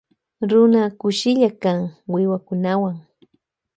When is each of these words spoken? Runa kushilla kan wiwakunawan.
Runa 0.49 0.83
kushilla 0.99 1.49
kan 1.63 1.79
wiwakunawan. 2.13 2.95